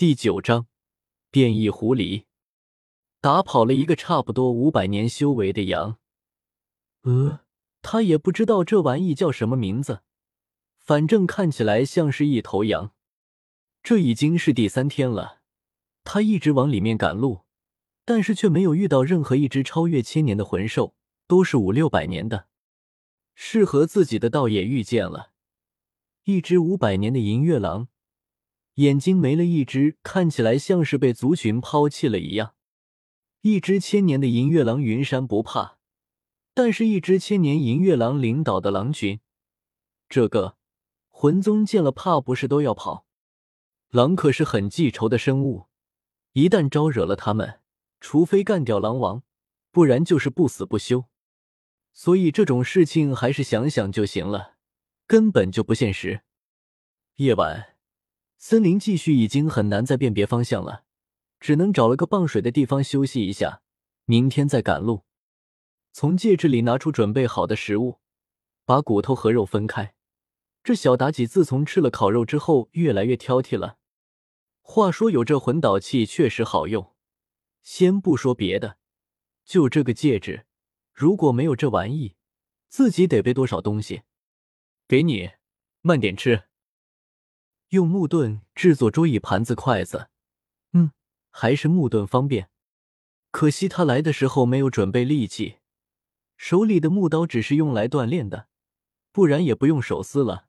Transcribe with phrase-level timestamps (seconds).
[0.00, 0.66] 第九章
[1.30, 2.24] 变异狐狸
[3.20, 5.98] 打跑了一个差不多五百年修为的羊。
[7.02, 7.40] 呃，
[7.82, 10.00] 他也不知道这玩意叫什么名字，
[10.78, 12.94] 反正看起来像是一头羊。
[13.82, 15.42] 这已经是第三天了，
[16.02, 17.40] 他一直往里面赶路，
[18.06, 20.94] 但是却没有遇到任何一只超越千年的魂兽，
[21.26, 22.46] 都是五六百年的。
[23.34, 25.32] 适合自己的倒也遇见了，
[26.24, 27.88] 一只五百年的银月狼。
[28.80, 32.54] 眼睛没了一只，看起来像是被族群抛弃了一样。
[33.42, 35.76] 一只千年的银月狼云山不怕，
[36.54, 39.20] 但是，一只千年银月狼领导的狼群，
[40.08, 40.56] 这个
[41.10, 43.04] 魂宗见了怕不是都要跑？
[43.90, 45.66] 狼可是很记仇的生物，
[46.32, 47.60] 一旦招惹了他们，
[48.00, 49.22] 除非干掉狼王，
[49.70, 51.04] 不然就是不死不休。
[51.92, 54.54] 所以这种事情还是想想就行了，
[55.06, 56.22] 根本就不现实。
[57.16, 57.76] 夜晚。
[58.42, 60.84] 森林继续已经很难再辨别方向了，
[61.38, 63.60] 只能找了个傍水的地方休息一下，
[64.06, 65.04] 明天再赶路。
[65.92, 68.00] 从戒指里拿出准备好的食物，
[68.64, 69.94] 把骨头和肉分开。
[70.64, 73.76] 这小妲己自从吃了烤肉之后，越来越挑剔了。
[74.62, 76.94] 话说有这魂导器确实好用，
[77.62, 78.78] 先不说别的，
[79.44, 80.46] 就这个戒指，
[80.94, 82.16] 如果没有这玩意，
[82.70, 84.00] 自己得背多少东西？
[84.88, 85.32] 给你，
[85.82, 86.44] 慢点吃。
[87.70, 90.08] 用木盾制作桌椅、盘子、筷子，
[90.72, 90.90] 嗯，
[91.30, 92.50] 还是木盾方便。
[93.30, 95.58] 可惜他来的时候没有准备利器，
[96.36, 98.48] 手里的木刀只是用来锻炼的，
[99.12, 100.46] 不然也不用手撕了。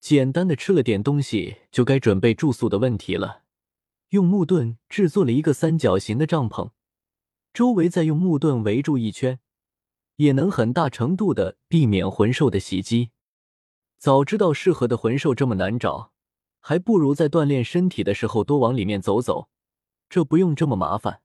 [0.00, 3.44] 简单的吃了点东西，就该准备住宿的问题了。
[4.08, 6.72] 用木盾制作了一个三角形的帐篷，
[7.52, 9.38] 周围再用木盾围住一圈，
[10.16, 13.10] 也能很大程度的避免魂兽的袭击。
[13.98, 16.12] 早知道适合的魂兽这么难找。
[16.66, 19.50] 还不如在锻炼身体的时候多往里面走走，
[20.08, 21.20] 这不用这么麻烦。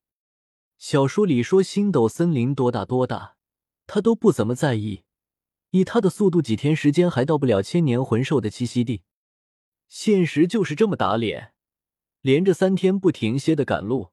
[0.78, 3.38] 小说里说星斗森林多大多大，
[3.88, 5.06] 他都不怎么在意。
[5.70, 9.04] 以他的速度，几天时间还到不了千年魂兽的栖息地。
[9.88, 11.54] 现实就是这么打脸，
[12.20, 14.10] 连着三天不停歇的赶路，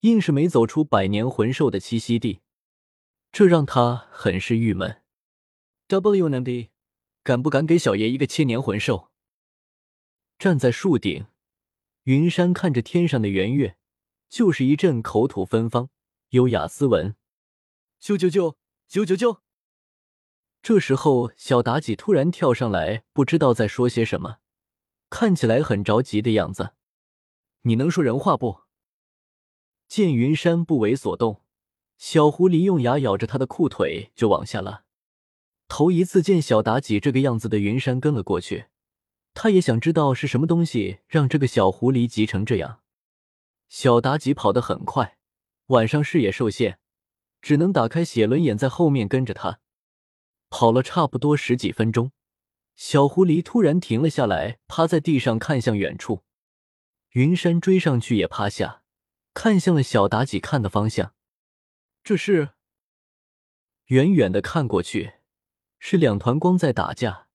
[0.00, 2.40] 硬是没走出百年魂兽的栖息地，
[3.30, 5.02] 这让他很是郁闷。
[5.88, 6.70] W N D，
[7.22, 9.10] 敢不敢给小爷一个千年魂兽？
[10.38, 11.26] 站在树顶，
[12.02, 13.78] 云山看着天上的圆月，
[14.28, 15.88] 就是一阵口吐芬芳，
[16.30, 17.16] 优雅斯文。
[18.00, 18.56] 啾啾啾
[18.88, 19.38] 啾啾啾！
[20.62, 24.38] 这时候，小妲己突然跳上来，不知道在说些什么，
[25.08, 26.74] 看起来很着急的样子。
[27.62, 28.60] 你能说人话不？
[29.88, 31.42] 见云山不为所动，
[31.96, 34.84] 小狐狸用牙咬着他的裤腿就往下拉。
[35.66, 38.66] 头一次见小妲己这个样子的云山跟了过去。
[39.38, 42.80] 他也想知道是什么东西让这个小狐狸急成这样。
[43.68, 45.18] 小妲己跑得很快，
[45.66, 46.78] 晚上视野受限，
[47.42, 49.60] 只能打开写轮眼在后面跟着他。
[50.48, 52.12] 跑了差不多十几分钟，
[52.76, 56.24] 小狐狸突然停了下来，趴在地上看向远处。
[57.10, 58.82] 云山追上去也趴下，
[59.34, 61.12] 看向了小妲己看的方向。
[62.02, 62.54] 这是
[63.88, 65.16] 远远的看过去，
[65.78, 67.25] 是两团光在打架。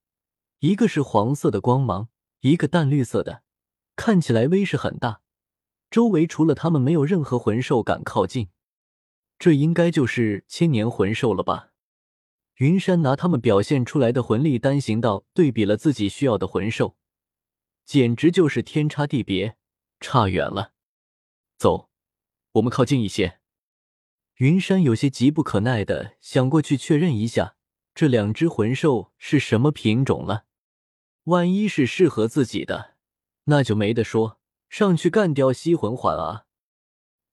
[0.61, 2.09] 一个是黄色的光芒，
[2.41, 3.41] 一个淡绿色的，
[3.95, 5.21] 看起来威势很大。
[5.89, 8.49] 周围除了他们，没有任何魂兽敢靠近。
[9.39, 11.69] 这应该就是千年魂兽了吧？
[12.57, 16.95] 云山拿他们表现出来的魂力单行道对比了自己需要的魂兽，
[17.83, 19.57] 简直就是天差地别，
[19.99, 20.73] 差远了。
[21.57, 21.89] 走，
[22.51, 23.39] 我们靠近一些。
[24.35, 27.55] 云山有些急不可耐的想过去确认一下
[27.95, 30.45] 这两只魂兽是什么品种了。
[31.25, 32.95] 万一是适合自己的，
[33.43, 34.39] 那就没得说，
[34.69, 36.45] 上去干掉吸魂环啊！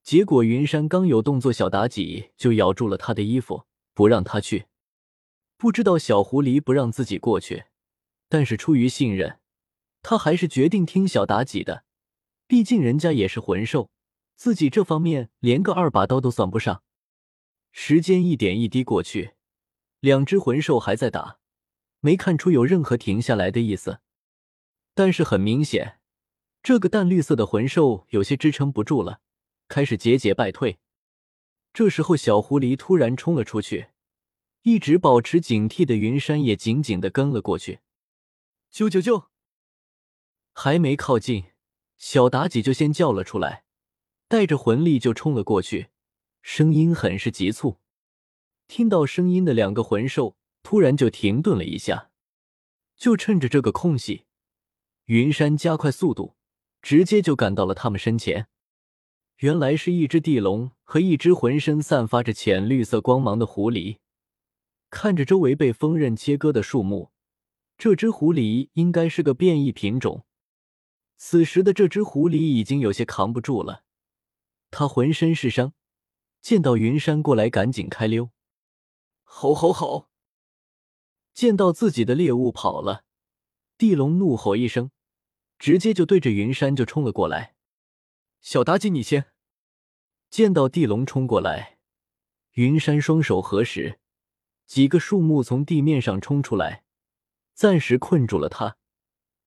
[0.02, 4.66] 结果云山刚有动作，小妲己就咬住了他的衣服，不让他去。
[5.56, 7.64] 不知道小狐狸不让自己过去，
[8.28, 9.40] 但是出于信任，
[10.02, 11.84] 他还是决定听小妲己的。
[12.46, 13.90] 毕竟人家也是魂兽，
[14.36, 16.82] 自己这方面连个二把刀都算不上。
[17.72, 19.32] 时间一点一滴过去，
[20.00, 21.37] 两只魂兽还在打。
[22.00, 24.00] 没看出有任何停下来的意思，
[24.94, 25.98] 但是很明显，
[26.62, 29.20] 这个淡绿色的魂兽有些支撑不住了，
[29.66, 30.78] 开始节节败退。
[31.72, 33.88] 这时候，小狐狸突然冲了出去，
[34.62, 37.80] 一直保持警惕的云山也紧紧的跟了过去。
[38.72, 39.26] 啾啾啾！
[40.54, 41.46] 还没靠近，
[41.98, 43.64] 小妲己就先叫了出来，
[44.26, 45.88] 带着魂力就冲了过去，
[46.42, 47.78] 声音很是急促。
[48.66, 50.37] 听到声音的两个魂兽。
[50.68, 52.10] 突然就停顿了一下，
[52.94, 54.26] 就趁着这个空隙，
[55.06, 56.36] 云山加快速度，
[56.82, 58.48] 直接就赶到了他们身前。
[59.38, 63.96] 原来是一只地龙和一只浑身散发着浅绿色光芒的狐狸。
[64.90, 67.12] 看着周围被锋刃切割的树木，
[67.78, 70.26] 这只狐狸应该是个变异品种。
[71.16, 73.84] 此时的这只狐狸已经有些扛不住了，
[74.70, 75.72] 它浑身是伤，
[76.42, 78.28] 见到云山过来，赶紧开溜。
[79.24, 80.07] 吼吼吼！
[81.38, 83.04] 见到自己的猎物跑了，
[83.76, 84.90] 地龙怒吼一声，
[85.56, 87.54] 直接就对着云山就冲了过来。
[88.40, 89.26] 小妲己，你先！
[90.30, 91.78] 见到地龙冲过来，
[92.54, 94.00] 云山双手合十，
[94.66, 96.82] 几个树木从地面上冲出来，
[97.54, 98.76] 暂时困住了他。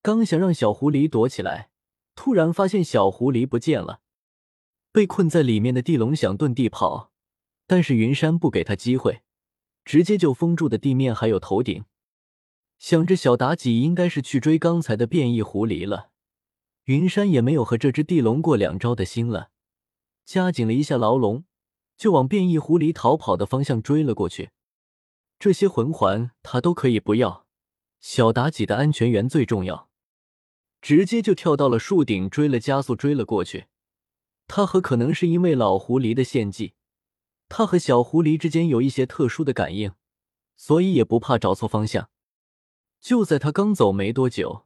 [0.02, 1.72] 刚想让小狐狸躲起来，
[2.16, 4.00] 突然发现小狐狸不见了。
[4.94, 7.12] 被困在里面的地龙想遁地跑，
[7.68, 9.24] 但是云山不给他机会，
[9.92, 11.84] 直接就封住的地面还有头顶。
[12.80, 16.12] 想着小妲己应该是去追刚才的变异狐狸了。
[16.86, 19.50] 云山也没有和这只地龙过两招的心了，
[20.24, 21.44] 加紧了一下牢笼，
[21.98, 24.52] 就往变异狐狸逃跑的方向追了过去。
[25.38, 27.46] 这些魂环他都可以不要，
[28.00, 29.90] 小妲己的安全员最重要。
[30.82, 33.66] 直接就跳到了树顶，追了加速追了过去。
[34.48, 36.76] 他和可能是因为老狐狸的献祭，
[37.54, 39.92] 他和小狐狸之间有一些特殊的感应，
[40.56, 42.10] 所以也不怕找错方向。
[43.02, 44.66] 就在他刚走没多久。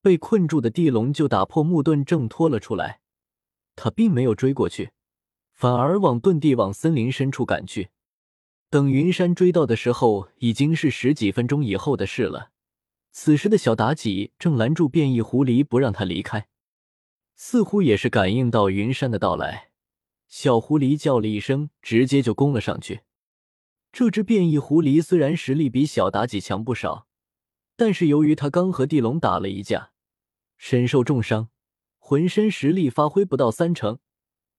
[0.00, 3.00] 被困住的地龙就打破木盾挣脱了出来，
[3.74, 4.92] 他并没有追过去，
[5.52, 7.88] 反而往遁地往森林深处赶去。
[8.70, 12.50] 等云山追到的时候，已经是十几分钟以后的事了。
[13.10, 16.46] 此时的小妲己正拦住变异狐狸，不让他离开，
[17.34, 19.67] 似乎也是感应到云山的到来。
[20.28, 23.00] 小狐狸叫了一声，直接就攻了上去。
[23.90, 27.06] 这只变异狐狸虽然实力比小妲己强不少。
[27.74, 29.92] 但是由于他刚和地龙打了一架，
[30.56, 31.48] 身受重伤，
[31.98, 34.00] 浑身实力发挥不到三成，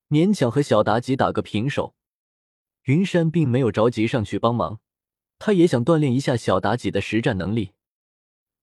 [0.07, 1.95] 勉强和小妲己打个平手。
[2.83, 4.79] 云山并没有着急上去帮忙，
[5.37, 7.73] 他也想锻炼一下小妲己的实战能力。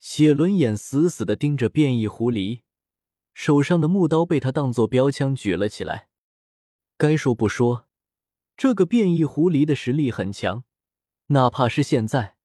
[0.00, 2.62] 血轮眼死死的盯着变异狐狸，
[3.34, 6.08] 手上的木刀被他当做标枪举了起来。
[6.98, 7.86] 该说不说，
[8.56, 10.64] 这个变异狐狸的实力很强，
[11.26, 12.36] 哪怕是现在。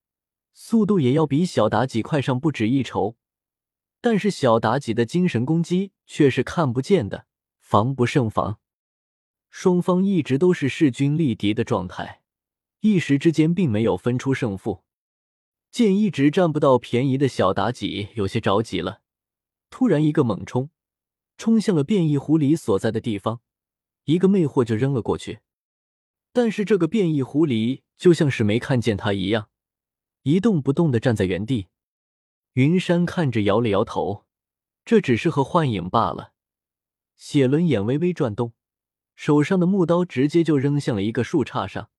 [0.54, 3.16] 速度也要比小妲己快上不止一筹，
[4.02, 7.26] 但是小妲己的精神攻击却是看不见的，
[7.60, 8.60] 防不胜防。
[9.50, 12.22] 双方一直都是势均力敌的状态，
[12.82, 14.84] 一时之间并没有分出胜负。
[15.72, 19.00] 见一直占不到便宜的小妲己有些着急了，
[19.70, 20.70] 突然一个猛冲，
[21.38, 23.40] 冲向了变异狐狸所在的地方，
[24.06, 25.40] 一个魅惑就扔了过去。
[26.34, 29.50] 但是这个变异狐狸就像是没看见他一样。
[30.24, 31.68] 一动不动的站在原地，
[32.54, 34.26] 云山看着摇了摇头，
[34.86, 36.34] 这只是和幻影罢了。
[37.18, 38.54] 血轮眼微微转动，
[39.16, 41.90] 手上的木刀直接就扔向了一个树杈上。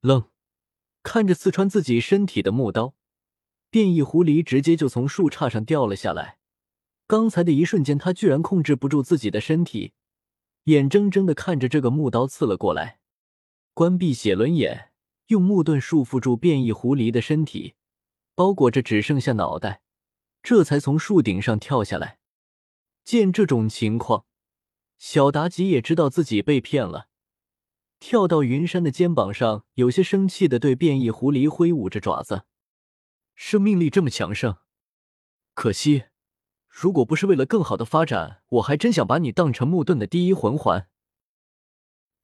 [0.00, 0.30] 愣，
[1.02, 2.94] 看着刺穿自己身体的木刀，
[3.70, 6.38] 变异狐狸直接就从树杈上掉了下来。
[7.06, 9.94] 刚才的一瞬间，他居然控制不住自己的身体，
[10.68, 13.00] 眼睁睁的看着这个木刀刺了过来。
[13.74, 14.86] 关闭血轮眼。
[15.28, 17.74] 用木盾束缚住变异狐狸的身体，
[18.34, 19.82] 包裹着只剩下脑袋，
[20.42, 22.18] 这才从树顶上跳下来。
[23.04, 24.24] 见这种情况，
[24.96, 27.08] 小妲己也知道自己被骗了，
[28.00, 32.44] 跳到云山的肩膀上，有些生气的对变异狐狸挥舞着爪子。
[33.34, 34.56] 生命力这么强盛，
[35.52, 36.04] 可惜，
[36.68, 40.88] 如果不是为了更好的发展，我还真想把你当成木盾的第一魂环。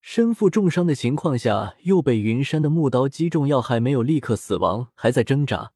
[0.00, 5.72] 身负重伤的情况下，又被云山的木刀击中要害，没有立刻死亡，还在挣扎。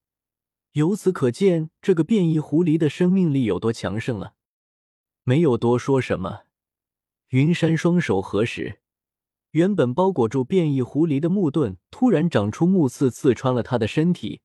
[0.73, 4.35] 由此可见，这个变异狐狸的生命力有多强盛了。
[5.25, 6.43] 没有多说什么，
[7.31, 8.81] 云山双手合十，
[9.53, 14.43] 原本包裹住变异狐狸的木盾突然长出木刺，刺穿了他的身体，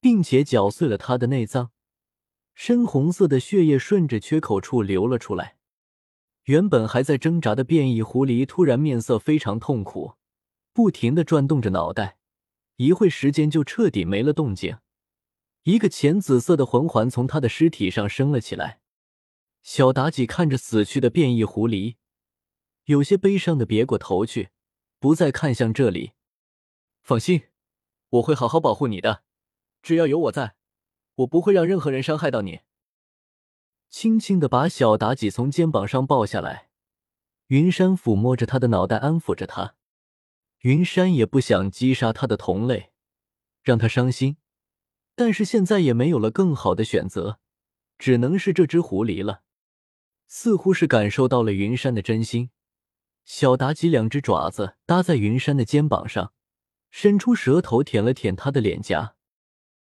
[0.00, 1.70] 并且绞碎了他的内脏，
[2.62, 5.56] 深红色的血液顺着缺口处流了出来。
[6.42, 10.16] 原本还在挣扎的变异狐狸突然面色非常痛苦，
[10.74, 12.18] 不停的转动着脑袋，
[12.76, 14.76] 一会时间就彻底没了动静。
[15.62, 18.82] 一个浅紫色的魂环从他的尸体上升了起来。
[19.62, 21.96] 小妲己看着死去的变异狐狸，
[22.84, 24.50] 有些悲伤的别过头去，
[24.98, 26.12] 不再看向这里。
[27.00, 27.44] 放心，
[28.10, 29.22] 我会好好保护你的，
[29.80, 30.56] 只要有我在，
[31.20, 32.60] 我不会让任何人伤害到你。
[33.88, 36.68] 轻轻的把小妲己从肩膀上抱下来，
[37.48, 39.74] 云山抚摸着她的脑袋，安抚着她。
[40.60, 42.92] 云山也不想击杀他的同类，
[43.62, 44.36] 让他伤心，
[45.14, 47.40] 但是现在也没有了更好的选择，
[47.98, 49.42] 只能是这只狐狸了。
[50.26, 52.50] 似乎是感受到了云山的真心，
[53.24, 56.34] 小妲己两只爪子搭在云山的肩膀上，
[56.90, 59.16] 伸出舌头舔了舔他的脸颊。